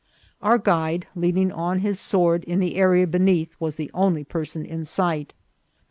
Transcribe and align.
Our 0.41 0.57
guide 0.57 1.05
leaning 1.13 1.51
on 1.51 1.81
his 1.81 1.99
sword 1.99 2.43
in 2.45 2.57
the 2.57 2.75
area 2.75 3.05
beneath 3.05 3.55
was 3.59 3.75
the 3.75 3.91
only 3.93 4.23
person 4.23 4.65
in 4.65 4.83
sight. 4.83 5.35